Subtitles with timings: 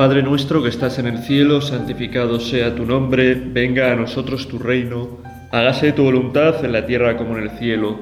[0.00, 4.58] Padre nuestro que estás en el cielo, santificado sea tu nombre, venga a nosotros tu
[4.58, 5.18] reino,
[5.52, 7.98] hágase tu voluntad en la tierra como en el cielo.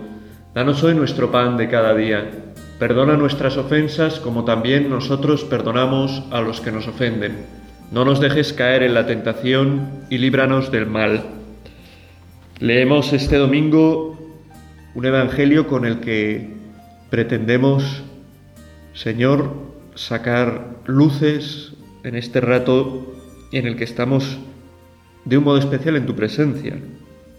[0.54, 2.30] Danos hoy nuestro pan de cada día.
[2.78, 7.32] Perdona nuestras ofensas como también nosotros perdonamos a los que nos ofenden.
[7.90, 11.24] No nos dejes caer en la tentación y líbranos del mal.
[12.60, 14.16] Leemos este domingo
[14.94, 16.48] un evangelio con el que
[17.10, 18.04] pretendemos,
[18.94, 19.52] Señor,
[19.96, 21.72] sacar luces
[22.08, 23.12] en este rato
[23.52, 24.38] en el que estamos
[25.26, 26.78] de un modo especial en tu presencia.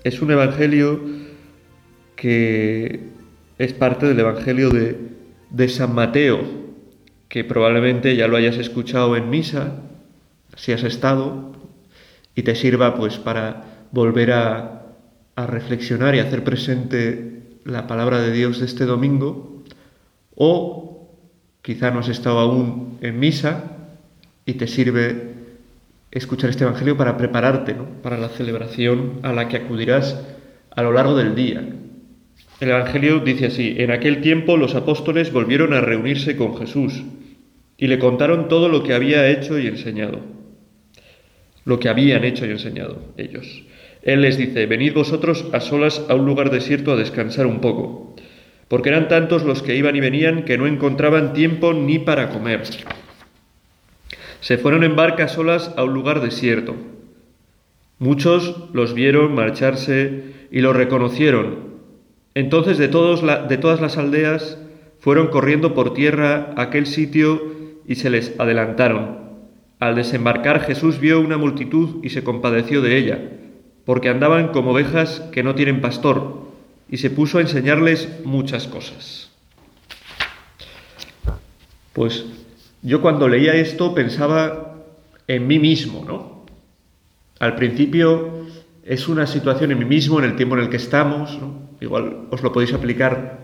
[0.03, 1.01] Es un evangelio
[2.15, 3.09] que
[3.57, 6.41] es parte del evangelio de, San Mateo,
[7.29, 9.81] que probablemente ya lo hayas escuchado en misa,
[10.55, 11.51] si has estado,
[12.35, 14.83] y te sirva pues para volver a,
[15.35, 19.63] a reflexionar y hacer presente la palabra de Dios de este domingo,
[20.35, 21.09] o
[21.63, 23.77] quizá no has estado aún en misa
[24.45, 25.33] y te sirve
[26.11, 30.19] escuchar este Evangelio para prepararte para la celebración a la que acudirás
[30.75, 31.61] a lo largo del día.
[32.59, 37.03] El Evangelio dice así, en aquel tiempo los apóstoles volvieron a reunirse con Jesús
[37.77, 40.19] y le contaron todo lo que había hecho y enseñado,
[41.63, 43.63] lo que habían hecho y enseñado ellos.
[44.01, 48.15] Él les dice, venid vosotros a solas a un lugar desierto a descansar un poco,
[48.67, 52.63] porque eran tantos los que iban y venían que no encontraban tiempo ni para comer.
[54.41, 56.75] Se fueron en barca solas a un lugar desierto.
[57.97, 61.69] Muchos los vieron marcharse y los reconocieron.
[62.33, 64.57] Entonces de, todos de todas las aldeas
[64.99, 67.41] fueron corriendo por tierra a aquel sitio
[67.85, 69.19] y se les adelantaron.
[69.79, 73.19] Al desembarcar Jesús vio una multitud y se compadeció de ella,
[73.85, 76.49] porque andaban como ovejas que no tienen pastor,
[76.89, 79.31] y se puso a enseñarles muchas cosas.
[81.93, 82.25] Pues
[82.81, 84.75] yo cuando leía esto pensaba
[85.27, 86.45] en mí mismo, ¿no?
[87.39, 88.45] Al principio
[88.83, 91.69] es una situación en mí mismo, en el tiempo en el que estamos, ¿no?
[91.81, 93.39] Igual os lo podéis aplicar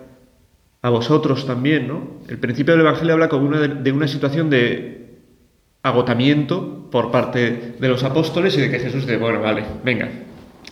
[0.82, 2.20] a vosotros también, ¿no?
[2.28, 5.20] El principio del Evangelio habla como de, una situación de
[5.84, 10.10] agotamiento por parte de los apóstoles y de que Jesús dice, bueno, vale, venga,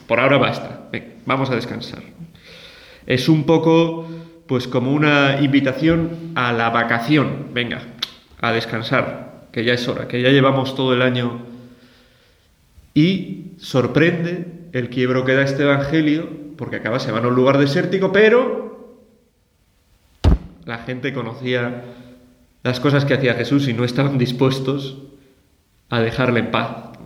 [0.07, 0.90] por ahora basta,
[1.25, 2.02] vamos a descansar.
[3.06, 4.07] Es un poco,
[4.47, 7.92] pues como una invitación a la vacación, venga,
[8.43, 11.39] a descansar, que ya es hora, que ya llevamos todo el año.
[12.93, 16.27] Y sorprende el quiebro que da este Evangelio,
[16.57, 18.99] porque acaba, se van a un lugar desértico, pero
[20.65, 21.85] la gente conocía
[22.63, 24.97] las cosas que hacía Jesús y no estaban dispuestos
[25.89, 26.97] a dejarle en paz,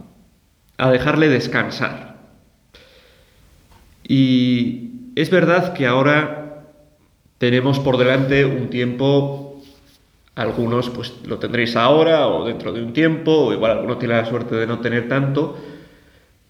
[0.80, 2.18] a dejarle descansar.
[4.08, 6.64] Y es verdad que ahora
[7.38, 9.47] tenemos por delante un tiempo
[10.38, 14.26] algunos pues lo tendréis ahora o dentro de un tiempo, o igual alguno tiene la
[14.26, 15.58] suerte de no tener tanto,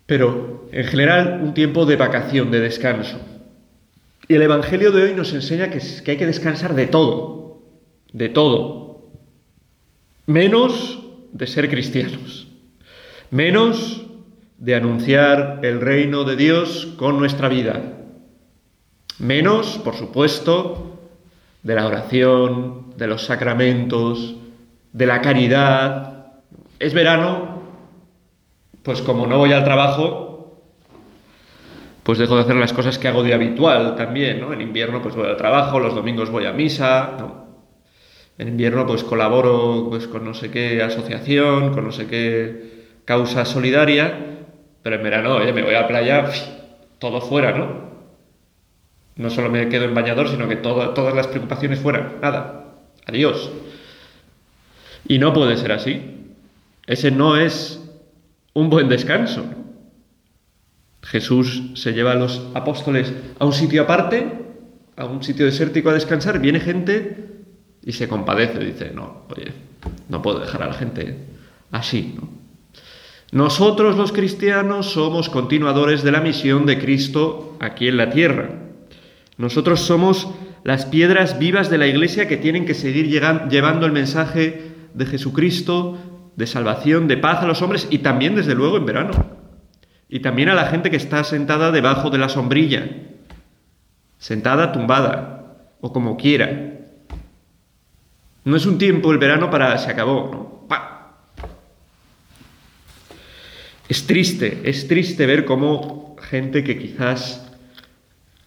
[0.05, 3.17] pero en general un tiempo de vacación, de descanso.
[4.27, 7.61] Y el Evangelio de hoy nos enseña que, que hay que descansar de todo,
[8.11, 9.07] de todo,
[10.25, 12.49] menos de ser cristianos,
[13.31, 14.05] menos
[14.57, 17.99] de anunciar el reino de Dios con nuestra vida,
[19.17, 20.99] menos, por supuesto,
[21.63, 24.35] de la oración, de los sacramentos,
[24.91, 26.25] de la caridad.
[26.79, 27.61] Es verano,
[28.83, 30.61] pues como no voy al trabajo,
[32.03, 34.51] pues dejo de hacer las cosas que hago de habitual también, ¿no?
[34.51, 37.17] En invierno pues voy al trabajo, los domingos voy a misa,
[38.37, 43.45] En invierno pues colaboro pues con no sé qué asociación, con no sé qué causa
[43.45, 44.45] solidaria,
[44.81, 46.29] pero en verano, oye, me voy a la playa,
[46.99, 47.87] todo fuera, ¿no?
[49.15, 52.17] No solo me quedo en bañador, sino que todas las preocupaciones fueran.
[52.21, 52.66] Nada.
[53.07, 53.49] Adiós.
[55.07, 56.01] Y no puede ser así.
[56.85, 57.81] Ese no es
[58.53, 59.45] un buen descanso.
[61.03, 64.27] Jesús se lleva a los apóstoles a un sitio aparte,
[64.97, 67.27] a un sitio desértico a descansar, viene gente
[67.83, 69.53] y se compadece, dice, no, oye,
[70.09, 71.15] no puedo dejar a la gente
[71.71, 72.15] así.
[73.31, 78.49] Nosotros los cristianos somos continuadores de la misión de Cristo aquí en la tierra.
[79.37, 80.27] Nosotros somos
[80.67, 85.97] las piedras vivas de la iglesia que tienen que seguir llevando el mensaje de Jesucristo,
[86.35, 89.11] de salvación, de paz a los hombres y también, desde luego, en verano.
[90.09, 92.85] Y también a la gente que está sentada debajo de la sombrilla,
[94.17, 96.81] sentada, tumbada, o como quiera.
[98.43, 100.57] No es un tiempo el verano para se acabó, ¿no?
[103.87, 107.46] Es triste, es triste ver cómo gente que quizás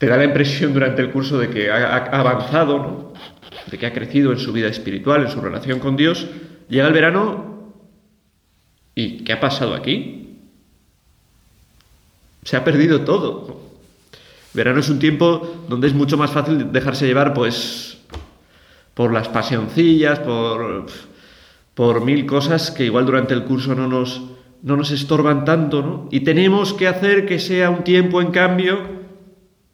[0.00, 3.12] te da la impresión durante el curso de que ha, avanzado, ¿no?
[3.70, 6.26] de que ha crecido en su vida espiritual, en su relación con Dios,
[6.68, 7.50] llega el verano
[8.94, 10.36] ¿Y qué ha pasado aquí?
[12.42, 13.62] Se ha perdido todo.
[14.52, 17.98] Verano es un tiempo donde es mucho más fácil dejarse llevar, pues,
[18.92, 20.86] por las pasioncillas, por,
[21.74, 24.22] por mil cosas que igual durante el curso no nos,
[24.62, 26.08] no nos estorban tanto, ¿no?
[26.10, 28.99] Y tenemos que hacer que sea un tiempo, en cambio,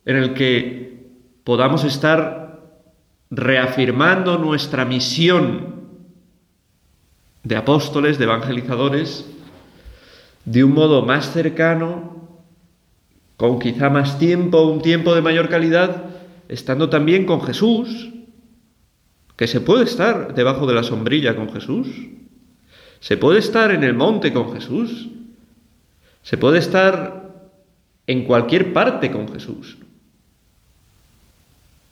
[0.06, 1.05] en el que
[1.44, 2.61] podamos estar
[3.31, 5.75] reafirmando nuestra misión
[7.43, 9.26] de apóstoles, de evangelizadores,
[10.44, 12.17] de un modo más cercano,
[13.37, 16.05] con quizá más tiempo, un tiempo de mayor calidad,
[16.49, 18.11] estando también con Jesús,
[19.37, 21.88] que se puede estar debajo de la sombrilla con Jesús,
[23.00, 25.08] se puede estar en el monte con Jesús,
[26.23, 27.50] se puede estar
[28.06, 29.79] en cualquier parte con Jesús.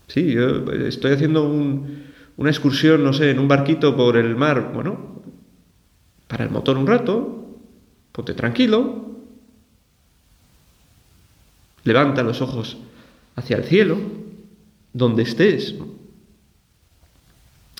[0.08, 1.44] Sí, yo estoy haciendo
[2.36, 5.22] una excursión, no sé, en un barquito por el mar, bueno,
[6.28, 7.58] para el motor un rato,
[8.12, 9.10] ponte tranquilo,
[11.84, 12.76] levanta los ojos
[13.36, 13.98] hacia el cielo,
[14.92, 15.74] donde estés.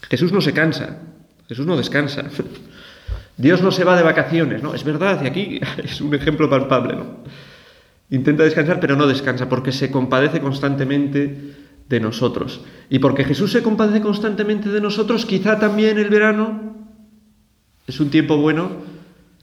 [0.08, 1.00] Jesús no se cansa,
[1.48, 2.24] Jesús no descansa.
[3.36, 4.74] Dios no se va de vacaciones, ¿no?
[4.74, 7.24] Es verdad, y aquí es un ejemplo palpable, ¿no?
[8.10, 12.60] Intenta descansar, pero no descansa, porque se compadece constantemente de nosotros.
[12.90, 16.74] Y porque Jesús se compadece constantemente de nosotros, quizá también el verano
[17.86, 18.70] es un tiempo bueno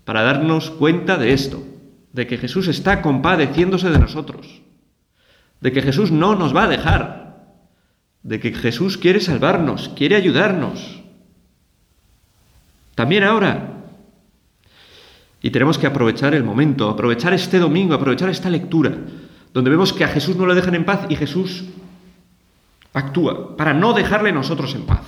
[0.05, 1.63] para darnos cuenta de esto,
[2.13, 4.61] de que Jesús está compadeciéndose de nosotros,
[5.59, 7.21] de que Jesús no nos va a dejar,
[8.23, 11.01] de que Jesús quiere salvarnos, quiere ayudarnos.
[12.95, 13.77] También ahora.
[15.41, 18.95] Y tenemos que aprovechar el momento, aprovechar este domingo, aprovechar esta lectura,
[19.53, 21.65] donde vemos que a Jesús no le dejan en paz y Jesús
[22.93, 25.01] actúa para no dejarle nosotros en paz.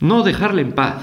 [0.00, 1.02] No dejarle en paz.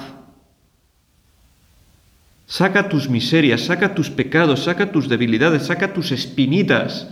[2.46, 7.08] Saca tus miserias, saca tus pecados, saca tus debilidades, saca tus espinitas,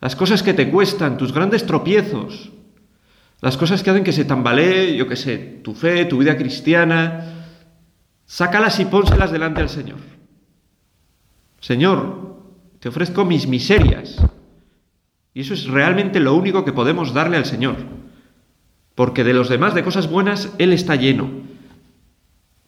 [0.00, 2.50] las cosas que te cuestan, tus grandes tropiezos,
[3.40, 7.46] las cosas que hacen que se tambalee, yo qué sé, tu fe, tu vida cristiana.
[8.26, 9.98] Sácalas y pónselas delante del Señor.
[11.60, 12.42] Señor,
[12.80, 14.16] te ofrezco mis miserias.
[15.34, 17.76] Y eso es realmente lo único que podemos darle al Señor.
[18.94, 21.30] Porque de los demás, de cosas buenas, Él está lleno.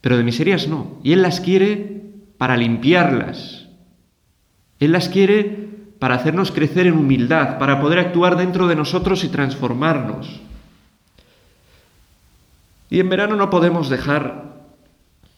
[0.00, 0.98] Pero de miserias no.
[1.02, 2.02] Y Él las quiere
[2.38, 3.68] para limpiarlas.
[4.80, 5.64] Él las quiere
[5.98, 10.40] para hacernos crecer en humildad, para poder actuar dentro de nosotros y transformarnos.
[12.90, 14.66] Y en verano no podemos dejar,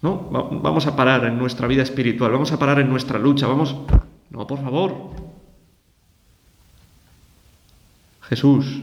[0.02, 0.28] ¿no?
[0.62, 3.76] Vamos a parar en nuestra vida espiritual, vamos a parar en nuestra lucha, vamos...
[4.30, 5.25] No, por favor.
[8.28, 8.82] Jesús.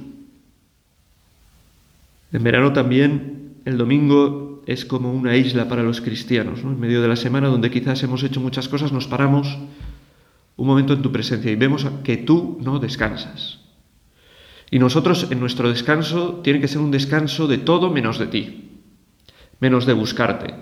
[2.32, 6.60] En verano también el domingo es como una isla para los cristianos.
[6.62, 9.58] En medio de la semana, donde quizás hemos hecho muchas cosas, nos paramos
[10.56, 13.60] un momento en tu presencia y vemos que tú no descansas.
[14.72, 18.70] Y nosotros en nuestro descanso tiene que ser un descanso de todo menos de ti,
[19.60, 20.54] menos de buscarte,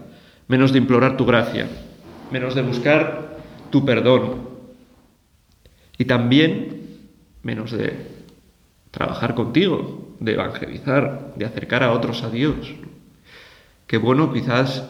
[0.47, 1.69] menos de implorar tu gracia,
[2.31, 3.37] menos de buscar
[3.69, 4.49] tu perdón
[5.97, 6.81] y también
[7.43, 8.20] menos de
[8.91, 12.75] trabajar contigo, de evangelizar, de acercar a otros a Dios.
[13.87, 14.87] Qué bueno quizás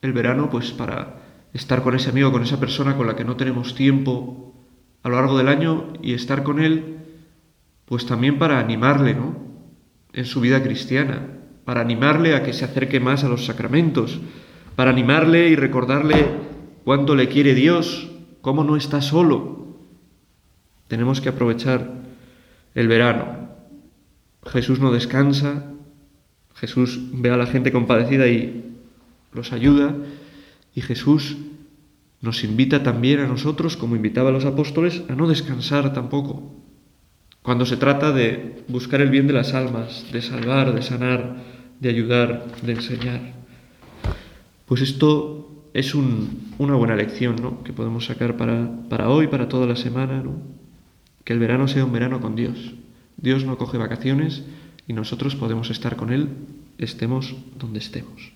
[0.00, 1.20] el verano pues para
[1.52, 4.54] estar con ese amigo, con esa persona con la que no tenemos tiempo
[5.02, 6.98] a lo largo del año y estar con él
[7.84, 9.36] pues también para animarle, ¿no?
[10.12, 11.20] En su vida cristiana,
[11.64, 14.20] para animarle a que se acerque más a los sacramentos,
[14.76, 16.26] para animarle y recordarle
[16.84, 19.76] cuánto le quiere Dios, cómo no está solo.
[20.88, 22.02] Tenemos que aprovechar
[22.74, 23.48] el verano.
[24.46, 25.72] Jesús no descansa,
[26.54, 28.76] Jesús ve a la gente compadecida y
[29.32, 29.94] los ayuda.
[30.74, 31.36] Y Jesús
[32.20, 36.54] nos invita también a nosotros, como invitaba a los apóstoles, a no descansar tampoco.
[37.42, 41.42] Cuando se trata de buscar el bien de las almas, de salvar, de sanar,
[41.80, 43.20] de ayudar, de enseñar.
[44.66, 47.64] Pues esto es una buena lección ¿no?
[47.64, 50.22] que podemos sacar para, para hoy, para toda la semana.
[50.22, 50.51] ¿no?
[51.24, 52.74] Que el verano sea un verano con Dios.
[53.16, 54.42] Dios no coge vacaciones
[54.86, 56.28] y nosotros podemos estar con Él,
[56.78, 58.32] estemos donde estemos.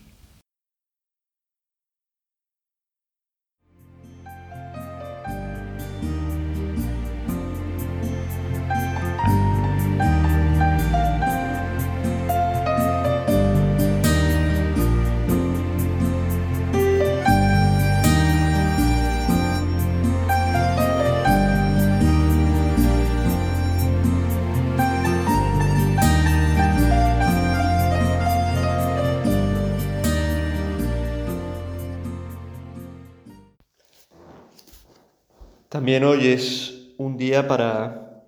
[35.87, 38.25] También hoy es un día para,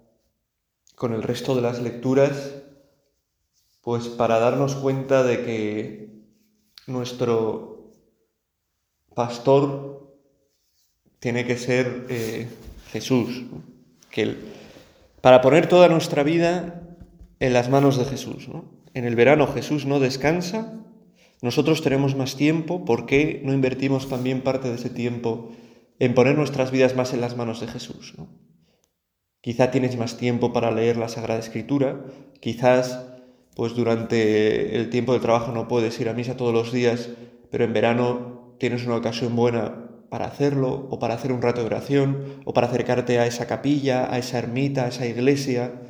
[0.95, 2.55] con el resto de las lecturas,
[3.81, 6.09] pues para darnos cuenta de que
[6.87, 7.97] nuestro
[9.13, 10.15] pastor
[11.19, 12.47] tiene que ser eh,
[12.93, 13.43] Jesús,
[14.09, 14.37] que
[15.21, 16.81] para poner toda nuestra vida
[17.41, 18.49] en las manos de Jesús.
[18.95, 20.75] En el verano Jesús no descansa,
[21.43, 25.51] nosotros tenemos más tiempo, ¿por qué no invertimos también parte de ese tiempo
[25.99, 28.15] en poner nuestras vidas más en las manos de Jesús?
[29.41, 32.05] Quizá tienes más tiempo para leer la Sagrada Escritura,
[32.41, 33.05] quizás
[33.55, 37.11] pues durante el tiempo de trabajo no puedes ir a misa todos los días,
[37.51, 41.67] pero en verano tienes una ocasión buena para hacerlo, o para hacer un rato de
[41.67, 45.83] oración, o para acercarte a esa capilla, a esa ermita, a esa iglesia,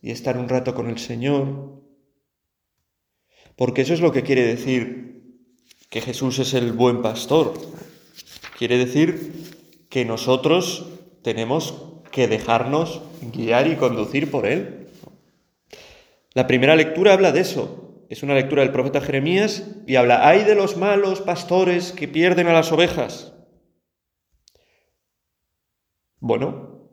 [0.00, 1.82] y estar un rato con el Señor.
[3.56, 5.40] Porque eso es lo que quiere decir
[5.90, 7.54] que Jesús es el buen pastor.
[8.58, 9.55] Quiere decir
[9.96, 10.84] que nosotros
[11.22, 13.00] tenemos que dejarnos
[13.32, 14.88] guiar y conducir por Él.
[16.34, 18.04] La primera lectura habla de eso.
[18.10, 22.46] Es una lectura del profeta Jeremías y habla, hay de los malos pastores que pierden
[22.46, 23.32] a las ovejas.
[26.20, 26.90] Bueno,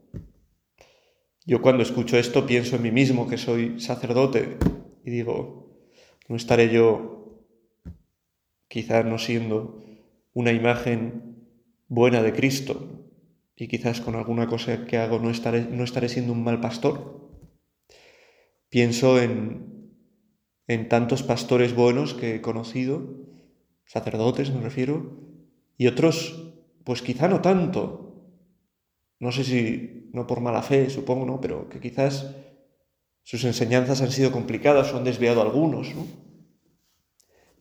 [1.45, 4.57] yo cuando escucho esto pienso en mí mismo que soy sacerdote
[5.03, 5.77] y digo,
[6.29, 7.43] no estaré yo
[8.69, 9.83] quizás no siendo
[10.31, 11.32] una imagen
[11.87, 13.03] buena de Cristo
[13.55, 17.29] y quizás con alguna cosa que hago no estaré, no estaré siendo un mal pastor.
[18.69, 19.95] Pienso en,
[20.67, 23.03] en tantos pastores buenos que he conocido,
[23.85, 25.19] sacerdotes me refiero,
[25.77, 28.03] y otros pues quizá no tanto,
[29.19, 31.39] no sé si no por mala fe, supongo, ¿no?
[31.39, 32.35] Pero que quizás
[33.23, 36.05] sus enseñanzas han sido complicadas o han desviado algunos, ¿no?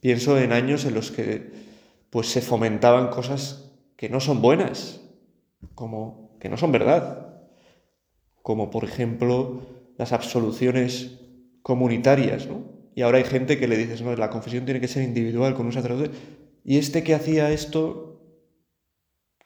[0.01, 1.53] Pienso en años en los que
[2.11, 3.72] pues se fomentaban cosas
[4.03, 5.01] que no son buenas,
[5.77, 7.39] como que no son verdad,
[8.43, 9.63] como por ejemplo
[9.97, 11.21] las absoluciones
[11.63, 12.65] comunitarias, ¿no?
[12.97, 15.67] Y ahora hay gente que le dices, no, la confesión tiene que ser individual con
[15.67, 16.11] un sacerdote.
[16.65, 18.21] Y este que hacía esto,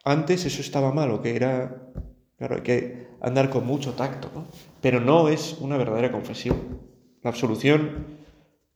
[0.05, 1.93] antes eso estaba mal, o que era
[2.39, 4.47] Claro, hay que andar con mucho tacto, ¿no?
[4.81, 6.81] Pero no es una verdadera confesión.
[7.23, 8.07] La absolución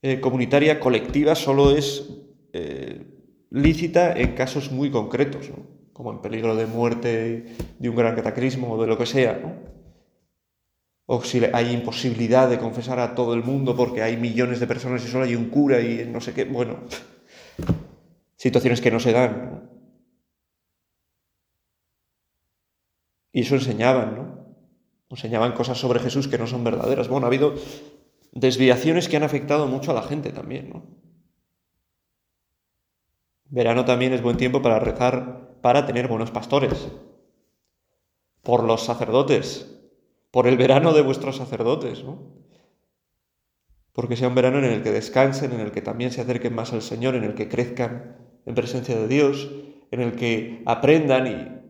[0.03, 2.07] eh, comunitaria colectiva solo es
[2.53, 3.10] eh,
[3.51, 5.81] lícita en casos muy concretos, ¿no?
[5.93, 7.45] como en peligro de muerte
[7.79, 9.71] de un gran cataclismo o de lo que sea, ¿no?
[11.13, 15.05] o si hay imposibilidad de confesar a todo el mundo porque hay millones de personas
[15.05, 16.79] y solo hay un cura y no sé qué, bueno,
[18.37, 19.69] situaciones que no se dan.
[23.33, 24.57] Y eso enseñaban, ¿no?
[25.09, 27.09] Enseñaban cosas sobre Jesús que no son verdaderas.
[27.09, 27.55] Bueno, ha habido
[28.31, 30.85] desviaciones que han afectado mucho a la gente también, ¿no?
[33.51, 36.89] Verano también es buen tiempo para rezar para tener buenos pastores.
[38.43, 39.77] Por los sacerdotes.
[40.31, 42.41] Por el verano de vuestros sacerdotes, ¿no?
[43.93, 46.73] Porque sea un verano en el que descansen, en el que también se acerquen más
[46.73, 48.17] al Señor, en el que crezcan
[48.47, 49.51] en presencia de Dios,
[49.91, 51.61] en el que aprendan y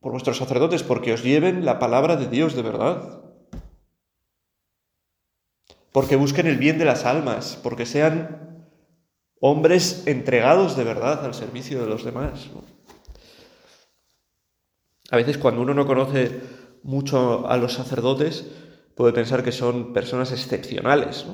[0.00, 3.22] por vuestros sacerdotes, porque os lleven la palabra de Dios de verdad.
[5.92, 8.53] Porque busquen el bien de las almas, porque sean
[9.46, 12.48] hombres entregados de verdad al servicio de los demás.
[15.10, 16.40] A veces cuando uno no conoce
[16.82, 18.46] mucho a los sacerdotes,
[18.94, 21.26] puede pensar que son personas excepcionales.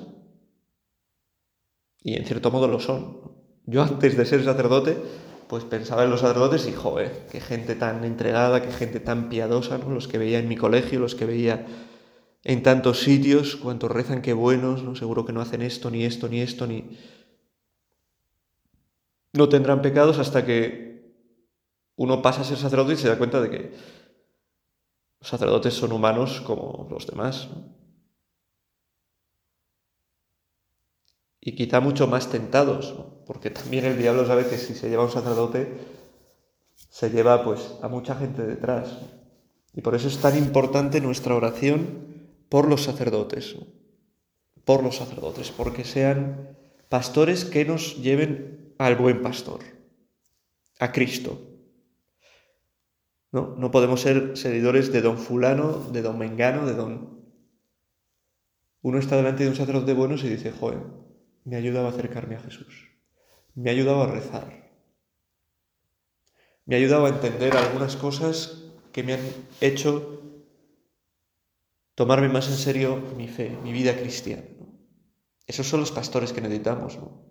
[2.03, 3.21] Y en cierto modo lo son.
[3.65, 4.97] Yo antes de ser sacerdote
[5.47, 9.79] pues pensaba en los sacerdotes y, joder, qué gente tan entregada, qué gente tan piadosa,
[9.79, 9.89] ¿no?
[9.89, 11.65] Los que veía en mi colegio, los que veía
[12.43, 14.97] en tantos sitios, cuántos rezan, qué buenos, ¿no?
[14.97, 16.99] Seguro que no hacen esto, ni esto, ni esto, ni...
[19.33, 21.15] No tendrán pecados hasta que
[21.97, 23.73] uno pasa a ser sacerdote y se da cuenta de que
[25.21, 27.49] los sacerdotes son humanos como los demás.
[31.41, 32.95] y quizá mucho más tentados,
[33.27, 35.79] porque también el diablo sabe que si se lleva a un sacerdote,
[36.91, 38.99] se lleva pues a mucha gente detrás.
[39.73, 43.57] Y por eso es tan importante nuestra oración por los sacerdotes,
[44.65, 46.57] por los sacerdotes, porque sean
[46.89, 49.61] pastores que nos lleven al buen pastor,
[50.79, 51.39] a Cristo.
[53.31, 57.21] No, no podemos ser seguidores de don fulano, de don mengano, de don...
[58.81, 60.79] Uno está delante de un sacerdote bueno y dice, joder,
[61.45, 62.89] me ha ayudado a acercarme a Jesús,
[63.55, 64.73] me ha ayudado a rezar,
[66.65, 69.21] me ha ayudado a entender algunas cosas que me han
[69.61, 70.23] hecho
[71.95, 74.45] tomarme más en serio mi fe, mi vida cristiana.
[75.47, 76.97] Esos son los pastores que necesitamos.
[76.97, 77.30] ¿no?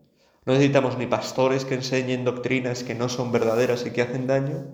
[0.50, 4.66] No necesitamos ni pastores que enseñen doctrinas que no son verdaderas y que hacen daño,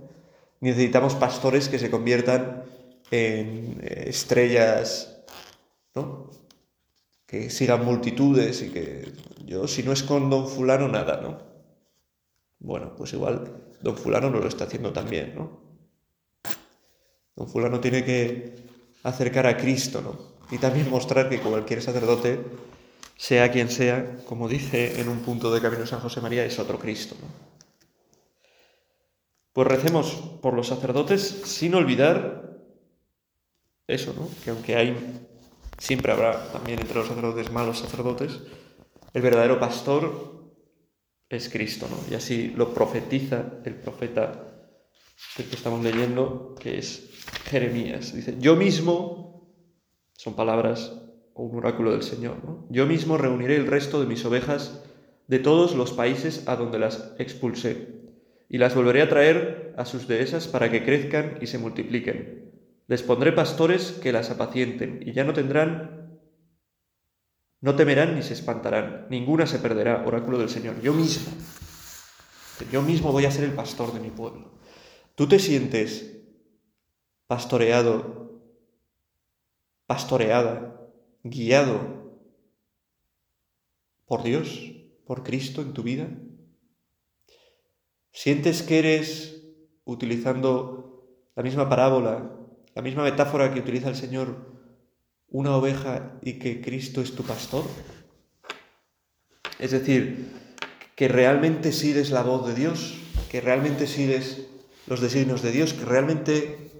[0.61, 2.63] necesitamos pastores que se conviertan
[3.11, 5.21] en estrellas,
[5.93, 6.29] ¿no?
[7.25, 9.11] Que sigan multitudes y que
[9.43, 11.39] yo, si no es con don fulano, nada, ¿no?
[12.59, 15.59] Bueno, pues igual don fulano no lo está haciendo también, ¿no?
[17.35, 18.55] Don fulano tiene que
[19.03, 20.55] acercar a Cristo, ¿no?
[20.55, 22.39] Y también mostrar que cualquier sacerdote,
[23.17, 26.79] sea quien sea, como dice en un punto de Camino San José María, es otro
[26.79, 27.27] Cristo, ¿no?
[29.53, 32.59] Pues recemos por los sacerdotes sin olvidar
[33.87, 34.27] eso, ¿no?
[34.43, 35.27] Que aunque hay,
[35.77, 38.41] siempre habrá también entre los sacerdotes malos sacerdotes,
[39.13, 40.51] el verdadero pastor
[41.29, 41.97] es Cristo, ¿no?
[42.11, 44.55] Y así lo profetiza el profeta
[45.37, 47.09] del que estamos leyendo, que es
[47.45, 48.13] Jeremías.
[48.13, 49.55] Dice, yo mismo,
[50.11, 50.91] son palabras
[51.35, 52.65] o un oráculo del Señor, ¿no?
[52.69, 54.81] Yo mismo reuniré el resto de mis ovejas
[55.27, 57.93] de todos los países a donde las expulsé,
[58.47, 62.53] y las volveré a traer a sus dehesas para que crezcan y se multipliquen.
[62.87, 66.19] Les pondré pastores que las apacienten, y ya no tendrán,
[67.59, 70.79] no temerán ni se espantarán, ninguna se perderá, oráculo del Señor.
[70.81, 71.33] Yo mismo,
[72.71, 74.53] yo mismo voy a ser el pastor de mi pueblo.
[75.15, 76.21] ¿Tú te sientes
[77.27, 78.41] pastoreado,
[79.85, 80.74] pastoreada,
[81.25, 82.21] guiado
[84.05, 84.71] por Dios,
[85.05, 86.07] por Cristo en tu vida?
[88.11, 89.43] ¿Sientes que eres,
[89.83, 92.31] utilizando la misma parábola,
[92.75, 94.53] la misma metáfora que utiliza el Señor,
[95.27, 97.65] una oveja y que Cristo es tu pastor?
[99.59, 100.31] Es decir,
[100.95, 102.97] que realmente sigues la voz de Dios,
[103.31, 104.47] que realmente sigues
[104.85, 106.71] los designios de Dios, que realmente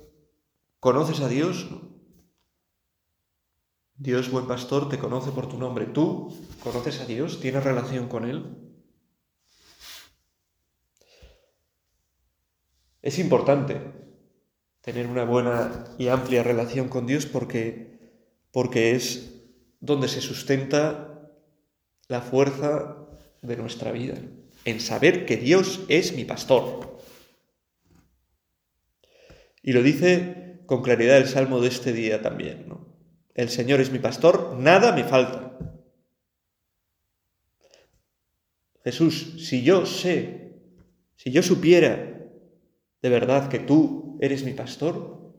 [0.80, 1.68] conoces a Dios.
[3.98, 5.86] Dios, buen pastor, te conoce por tu nombre.
[5.86, 7.40] ¿Tú conoces a Dios?
[7.40, 8.46] ¿Tienes relación con Él?
[13.02, 13.80] Es importante
[14.82, 18.20] tener una buena y amplia relación con Dios porque,
[18.52, 19.44] porque es
[19.80, 21.32] donde se sustenta
[22.10, 22.98] la fuerza
[23.42, 24.16] de nuestra vida,
[24.66, 27.00] en saber que Dios es mi pastor.
[29.64, 32.68] Y lo dice con claridad el salmo de este día también.
[32.68, 32.85] ¿no?
[33.36, 35.60] El Señor es mi pastor, nada me falta.
[38.84, 40.54] Jesús, si yo sé,
[41.16, 41.96] si yo supiera
[43.02, 45.36] de verdad que tú eres mi pastor,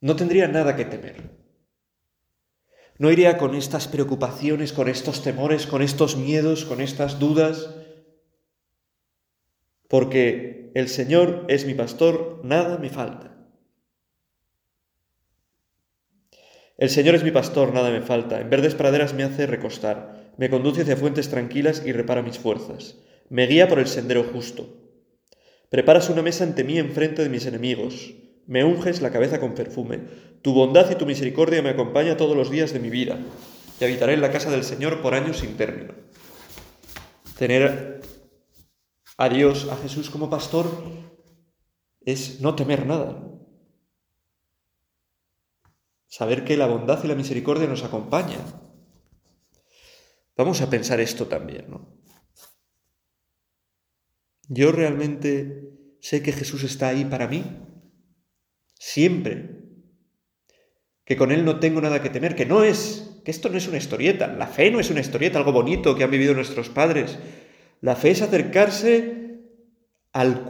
[0.00, 1.36] no tendría nada que temer.
[2.98, 7.74] No iría con estas preocupaciones, con estos temores, con estos miedos, con estas dudas,
[9.88, 13.35] porque el Señor es mi pastor, nada me falta.
[16.78, 18.40] El Señor es mi pastor, nada me falta.
[18.40, 22.96] En verdes praderas me hace recostar, me conduce hacia fuentes tranquilas y repara mis fuerzas.
[23.30, 24.68] Me guía por el sendero justo.
[25.70, 28.14] Preparas una mesa ante mí enfrente de mis enemigos.
[28.46, 30.00] Me unges la cabeza con perfume.
[30.42, 33.18] Tu bondad y tu misericordia me acompañan todos los días de mi vida.
[33.80, 35.94] Y habitaré en la casa del Señor por años sin término.
[37.38, 38.00] Tener
[39.16, 40.66] a Dios, a Jesús como pastor,
[42.04, 43.35] es no temer nada.
[46.16, 48.40] Saber que la bondad y la misericordia nos acompañan.
[50.34, 52.00] Vamos a pensar esto también, ¿no?
[54.48, 57.44] Yo realmente sé que Jesús está ahí para mí,
[58.78, 59.60] siempre.
[61.04, 63.68] Que con Él no tengo nada que temer, que no es, que esto no es
[63.68, 64.26] una historieta.
[64.26, 67.18] La fe no es una historieta, algo bonito que han vivido nuestros padres.
[67.82, 69.42] La fe es acercarse
[70.14, 70.46] al,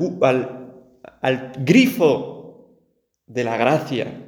[1.23, 2.79] al, grifo
[3.27, 4.27] de la gracia.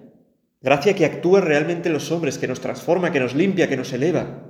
[0.60, 3.92] Gracia que actúa realmente en los hombres, que nos transforma, que nos limpia, que nos
[3.92, 4.44] eleva.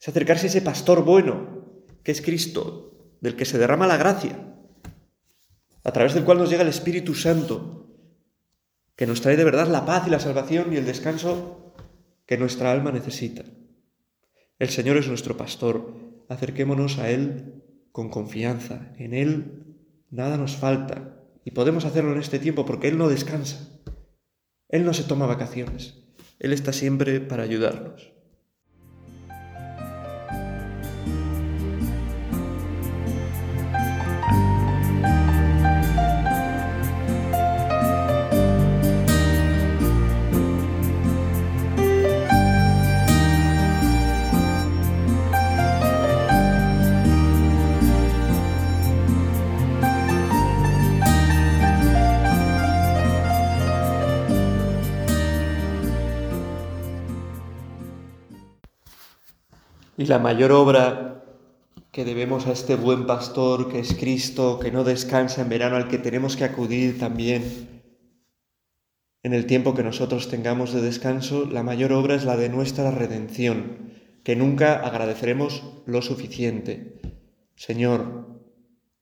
[0.00, 4.54] Es acercarse a ese pastor bueno, que es Cristo, del que se derrama la gracia,
[5.84, 7.86] a través del cual nos llega el Espíritu Santo,
[8.96, 11.74] que nos trae de verdad la paz y la salvación y el descanso
[12.26, 13.44] que nuestra alma necesita.
[14.58, 15.94] El Señor es nuestro pastor,
[16.28, 18.92] acerquémonos a Él con confianza.
[18.98, 19.64] En Él
[20.10, 23.80] nada nos falta y podemos hacerlo en este tiempo porque Él no descansa.
[24.70, 25.94] Él no se toma vacaciones.
[26.38, 28.12] Él está siempre para ayudarnos.
[60.10, 61.22] La mayor obra
[61.92, 65.86] que debemos a este buen pastor que es Cristo, que no descansa en verano, al
[65.86, 67.80] que tenemos que acudir también
[69.22, 72.90] en el tiempo que nosotros tengamos de descanso, la mayor obra es la de nuestra
[72.90, 73.92] redención,
[74.24, 77.00] que nunca agradeceremos lo suficiente.
[77.54, 78.42] Señor,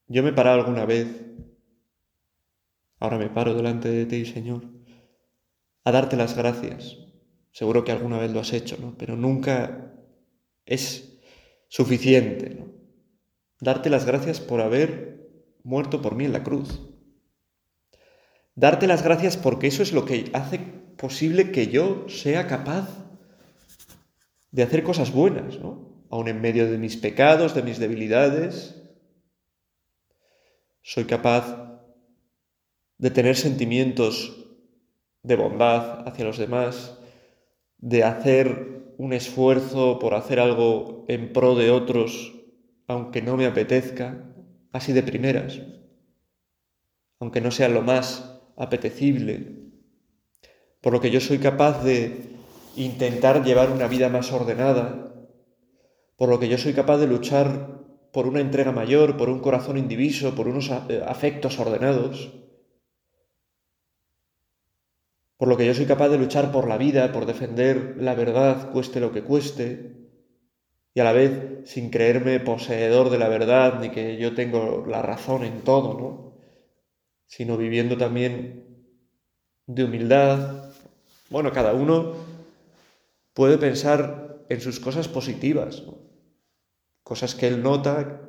[0.08, 1.08] yo me he parado alguna vez,
[3.00, 4.64] ahora me paro delante de ti, Señor,
[5.84, 6.98] a darte las gracias.
[7.52, 8.94] Seguro que alguna vez lo has hecho, ¿no?
[8.98, 9.94] Pero nunca
[10.68, 11.18] es
[11.68, 12.68] suficiente, ¿no?
[13.60, 15.28] Darte las gracias por haber
[15.64, 16.80] muerto por mí en la cruz.
[18.54, 20.58] Darte las gracias porque eso es lo que hace
[20.96, 22.88] posible que yo sea capaz
[24.50, 26.04] de hacer cosas buenas, ¿no?
[26.10, 28.82] Aun en medio de mis pecados, de mis debilidades,
[30.82, 31.78] soy capaz
[32.96, 34.46] de tener sentimientos
[35.22, 36.98] de bondad hacia los demás,
[37.76, 42.34] de hacer un esfuerzo por hacer algo en pro de otros,
[42.88, 44.34] aunque no me apetezca,
[44.72, 45.60] así de primeras,
[47.20, 49.70] aunque no sea lo más apetecible,
[50.80, 52.28] por lo que yo soy capaz de
[52.76, 55.14] intentar llevar una vida más ordenada,
[56.16, 57.78] por lo que yo soy capaz de luchar
[58.12, 62.32] por una entrega mayor, por un corazón indiviso, por unos eh, afectos ordenados,
[65.38, 68.70] por lo que yo soy capaz de luchar por la vida, por defender la verdad,
[68.72, 69.96] cueste lo que cueste,
[70.92, 75.00] y a la vez sin creerme poseedor de la verdad ni que yo tengo la
[75.00, 76.34] razón en todo, ¿no?
[77.26, 78.84] Sino viviendo también
[79.66, 80.72] de humildad.
[81.30, 82.14] Bueno, cada uno
[83.32, 85.84] puede pensar en sus cosas positivas,
[87.04, 88.28] cosas que él nota,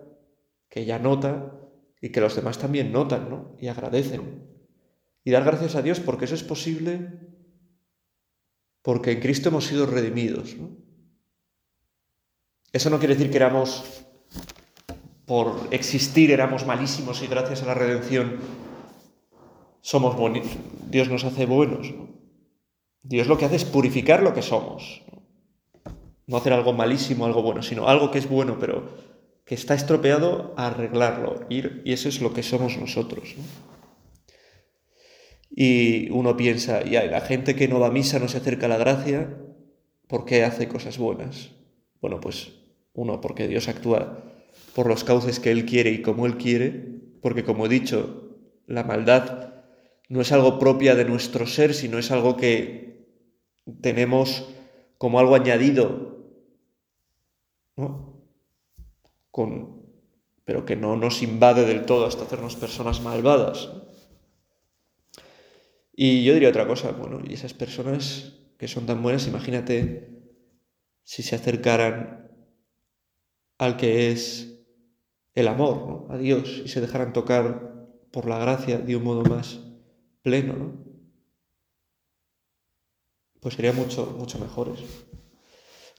[0.69, 1.59] que ella nota
[2.01, 3.55] y que los demás también notan ¿no?
[3.59, 4.48] y agradecen
[5.23, 7.29] y dar gracias a Dios porque eso es posible
[8.81, 10.55] porque en Cristo hemos sido redimidos.
[12.71, 14.05] Eso no quiere decir que éramos,
[15.25, 18.37] por existir, éramos malísimos y gracias a la redención
[19.81, 20.51] somos bonitos.
[20.89, 21.93] Dios nos hace buenos.
[23.01, 25.01] Dios lo que hace es purificar lo que somos.
[26.27, 26.37] ¿no?
[26.37, 28.87] hacer algo malísimo, algo bueno, sino algo que es bueno, pero
[29.45, 31.47] que está estropeado, arreglarlo.
[31.49, 33.35] y eso es lo que somos nosotros.
[35.49, 38.69] Y uno piensa, y la gente que no va a misa no se acerca a
[38.69, 39.37] la gracia,
[40.07, 41.51] ¿por qué hace cosas buenas?
[42.01, 42.53] Bueno, pues
[42.93, 44.23] uno, porque Dios actúa
[44.75, 46.69] por los cauces que Él quiere y como Él quiere,
[47.21, 49.53] porque como he dicho, la maldad
[50.07, 53.07] no es algo propia de nuestro ser, sino es algo que
[53.81, 54.47] tenemos
[54.97, 56.17] como algo añadido,
[57.75, 58.21] ¿no?
[59.31, 59.85] Con,
[60.43, 63.69] pero que no nos invade del todo hasta hacernos personas malvadas.
[66.01, 70.07] Y yo diría otra cosa, bueno, y esas personas que son tan buenas, imagínate
[71.03, 72.31] si se acercaran
[73.57, 74.63] al que es
[75.35, 76.07] el amor, ¿no?
[76.09, 79.59] a Dios, y se dejaran tocar por la gracia de un modo más
[80.21, 80.85] pleno, ¿no?
[83.41, 84.79] Pues serían mucho, mucho mejores.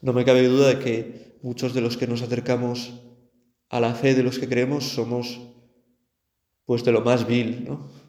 [0.01, 3.03] No me cabe duda de que muchos de los que nos acercamos
[3.69, 5.39] a la fe de los que creemos somos
[6.65, 8.00] pues de lo más vil, ¿no?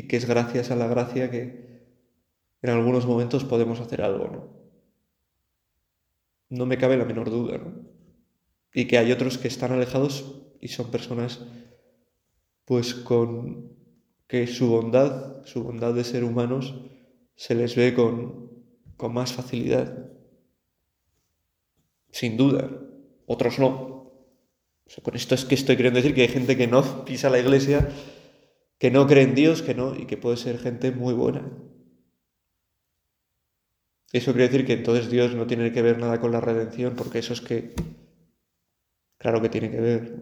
[0.00, 1.84] Y que es gracias a la gracia que
[2.62, 4.48] en algunos momentos podemos hacer algo, ¿no?
[6.48, 7.74] No me cabe la menor duda, ¿no?
[8.72, 11.44] Y que hay otros que están alejados y son personas
[12.64, 13.74] pues con
[14.26, 16.80] que su bondad, su bondad de ser humanos,
[17.34, 18.48] se les ve con,
[18.96, 20.10] con más facilidad.
[22.10, 22.70] Sin duda.
[23.26, 24.14] Otros no.
[25.02, 27.86] con esto es que estoy queriendo decir que hay gente que no pisa la iglesia
[28.80, 31.46] que no cree en Dios, que no, y que puede ser gente muy buena.
[34.10, 37.18] Eso quiere decir que entonces Dios no tiene que ver nada con la redención, porque
[37.18, 37.74] eso es que,
[39.18, 40.16] claro que tiene que ver.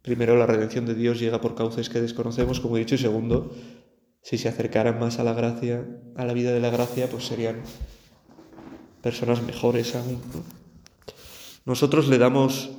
[0.00, 3.54] Primero, la redención de Dios llega por cauces que desconocemos, como he dicho, y segundo,
[4.22, 7.62] si se acercaran más a la gracia, a la vida de la gracia, pues serían
[9.02, 10.22] personas mejores aún.
[11.66, 12.70] Nosotros le damos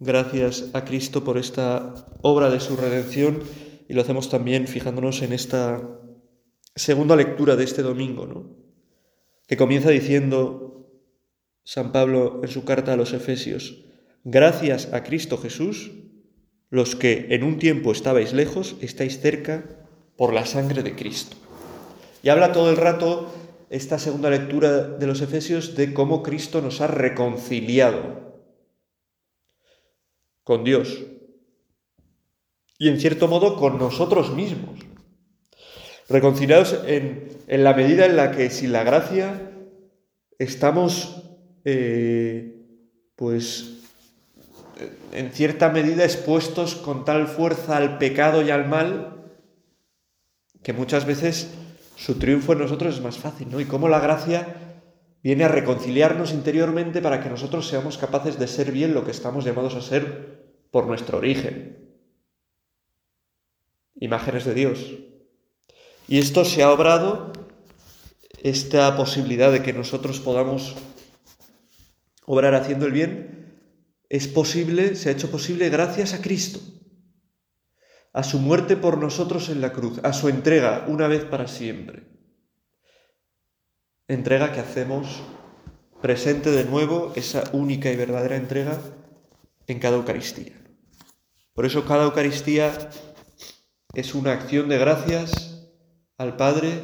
[0.00, 3.42] gracias a Cristo por esta obra de su redención
[3.88, 5.82] y lo hacemos también fijándonos en esta
[6.74, 8.56] segunda lectura de este domingo, ¿no?
[9.46, 10.90] que comienza diciendo
[11.64, 13.84] San Pablo en su carta a los Efesios,
[14.24, 15.90] gracias a Cristo Jesús,
[16.70, 21.36] los que en un tiempo estabais lejos, estáis cerca por la sangre de Cristo.
[22.22, 23.32] Y habla todo el rato
[23.70, 28.27] esta segunda lectura de los Efesios de cómo Cristo nos ha reconciliado
[30.48, 31.04] con Dios
[32.78, 34.78] y en cierto modo con nosotros mismos.
[36.08, 39.42] Reconciliados en, la medida en la que sin la gracia
[40.38, 41.22] estamos
[41.66, 42.64] eh,
[43.14, 43.82] pues
[45.12, 49.30] en cierta medida expuestos con tal fuerza al pecado y al mal
[50.62, 51.52] que muchas veces
[51.94, 53.60] su triunfo en nosotros es más fácil, ¿no?
[53.60, 54.67] Y cómo la gracia
[55.28, 59.44] viene a reconciliarnos interiormente para que nosotros seamos capaces de ser bien lo que estamos
[59.44, 61.92] llamados a ser por nuestro origen.
[64.00, 64.94] Imágenes de Dios.
[66.08, 67.34] Y esto se ha obrado,
[68.42, 70.76] esta posibilidad de que nosotros podamos
[72.24, 73.60] obrar haciendo el bien,
[74.08, 76.58] es posible, se ha hecho posible gracias a Cristo
[78.14, 82.17] a su muerte por nosotros en la cruz, a su entrega una vez para siempre.
[84.08, 85.22] Entrega que hacemos
[86.00, 88.80] presente de nuevo, esa única y verdadera entrega
[89.66, 90.54] en cada Eucaristía.
[91.52, 92.90] Por eso cada Eucaristía
[93.92, 95.70] es una acción de gracias
[96.16, 96.80] al Padre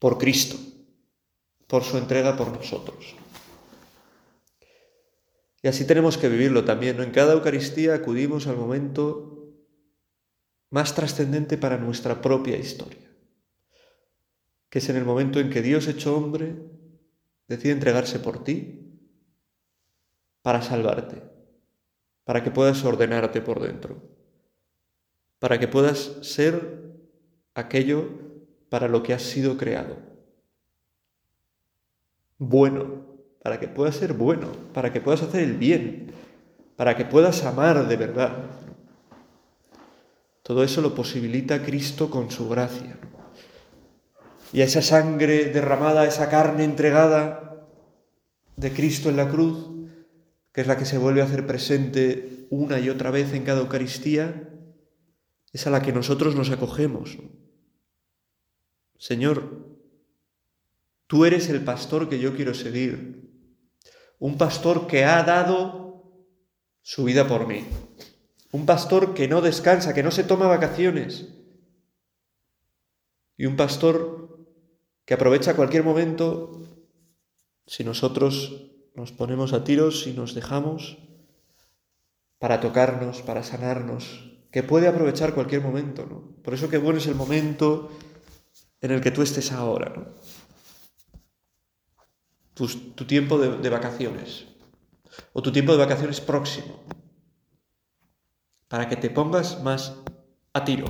[0.00, 0.56] por Cristo,
[1.68, 3.14] por su entrega por nosotros.
[5.62, 7.00] Y así tenemos que vivirlo también.
[7.00, 9.54] En cada Eucaristía acudimos al momento
[10.70, 13.05] más trascendente para nuestra propia historia,
[14.68, 16.56] que es en el momento en que Dios hecho hombre
[17.48, 18.82] decide entregarse por ti
[20.42, 21.22] para salvarte,
[22.24, 24.02] para que puedas ordenarte por dentro,
[25.38, 26.82] para que puedas ser
[27.54, 28.08] aquello
[28.68, 29.96] para lo que has sido creado.
[32.38, 33.06] Bueno,
[33.42, 36.12] para que puedas ser bueno, para que puedas hacer el bien,
[36.76, 38.36] para que puedas amar de verdad,
[40.42, 42.98] todo eso lo posibilita Cristo con su gracia.
[44.52, 47.66] Y esa sangre derramada, esa carne entregada
[48.56, 49.70] de Cristo en la cruz,
[50.52, 53.60] que es la que se vuelve a hacer presente una y otra vez en cada
[53.60, 54.48] Eucaristía,
[55.52, 57.18] es a la que nosotros nos acogemos.
[58.98, 59.78] Señor,
[61.06, 63.30] tú eres el pastor que yo quiero seguir,
[64.18, 65.86] un pastor que ha dado
[66.82, 67.64] su vida por mí.
[68.52, 71.28] Un pastor que no descansa, que no se toma vacaciones.
[73.36, 74.15] Y un pastor
[75.06, 76.60] que aprovecha cualquier momento
[77.66, 80.98] si nosotros nos ponemos a tiros y nos dejamos
[82.38, 86.36] para tocarnos, para sanarnos, que puede aprovechar cualquier momento, ¿no?
[86.42, 87.90] Por eso qué bueno es el momento
[88.80, 90.12] en el que tú estés ahora.
[92.54, 92.66] Tu,
[93.06, 94.46] tiempo de vacaciones,
[95.32, 96.82] o tu tiempo de vacaciones próximo,
[98.68, 99.94] para que te pongas más
[100.54, 100.86] a tiro,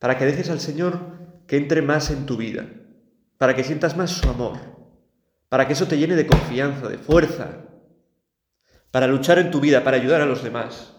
[0.00, 1.17] para que dejes al Señor
[1.48, 2.68] que entre más en tu vida,
[3.38, 4.58] para que sientas más su amor,
[5.48, 7.64] para que eso te llene de confianza, de fuerza,
[8.90, 10.94] para luchar en tu vida, para ayudar a los demás.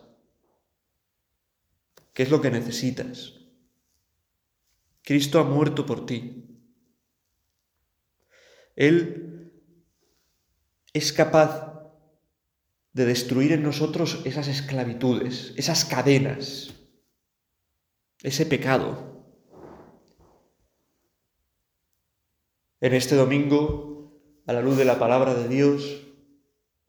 [2.13, 3.35] ¿Qué es lo que necesitas?
[5.03, 6.45] Cristo ha muerto por ti.
[8.75, 9.53] Él
[10.93, 11.91] es capaz
[12.93, 16.73] de destruir en nosotros esas esclavitudes, esas cadenas,
[18.23, 19.08] ese pecado.
[22.81, 24.13] En este domingo,
[24.45, 26.07] a la luz de la palabra de Dios,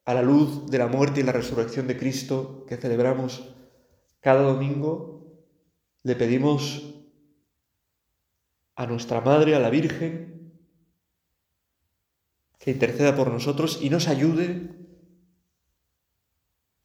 [0.05, 3.55] a la luz de la muerte y la resurrección de Cristo que celebramos
[4.21, 5.27] cada domingo,
[6.03, 6.95] le pedimos
[8.77, 10.53] a nuestra Madre, a la Virgen,
[12.59, 14.71] que interceda por nosotros y nos ayude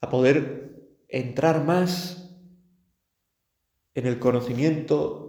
[0.00, 2.38] a poder entrar más
[3.94, 5.25] en el conocimiento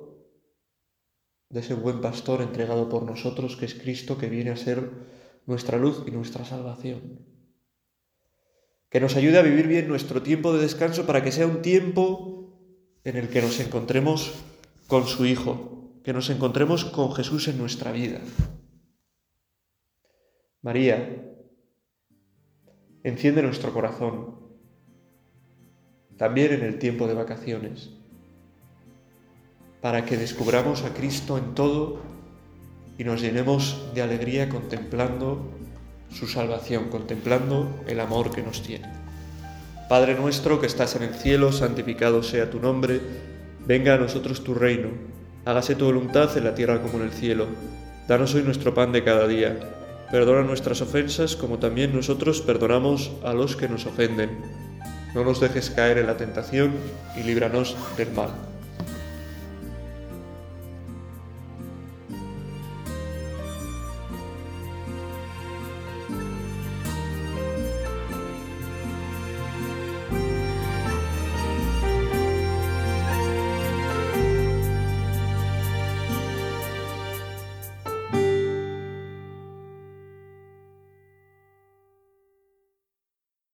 [1.50, 4.92] de ese buen pastor entregado por nosotros, que es Cristo, que viene a ser
[5.46, 7.26] nuestra luz y nuestra salvación.
[8.90, 12.38] Que nos ayude a vivir bien nuestro tiempo de descanso para que sea un tiempo
[13.04, 14.34] en el que nos encontremos
[14.88, 18.22] con su Hijo, que nos encontremos con Jesús en nuestra vida.
[20.62, 21.24] María,
[23.04, 24.48] enciende nuestro corazón
[26.18, 27.92] también en el tiempo de vacaciones,
[29.88, 32.02] para que descubramos a Cristo en todo
[32.98, 35.48] y nos llenemos de alegría contemplando
[36.14, 38.92] su salvación, contemplando el amor que nos tiene.
[39.88, 43.00] Padre nuestro que estás en el cielo, santificado sea tu nombre,
[43.66, 44.90] venga a nosotros tu reino,
[45.46, 47.48] hágase tu voluntad en la tierra como en el cielo.
[48.10, 49.58] Danos hoy nuestro pan de cada día.
[50.12, 54.68] Perdona nuestras ofensas como también nosotros perdonamos a los que nos ofenden
[55.16, 56.74] no nos dejes caer en la tentación
[57.16, 58.57] y líbranos del mal.